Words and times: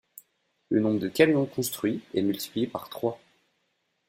Le 0.69 0.79
nombre 0.79 0.97
de 0.99 1.07
camions 1.09 1.45
construits 1.45 2.01
est 2.15 2.23
multiplié 2.23 2.65
par 2.65 2.89
trois. 2.89 3.19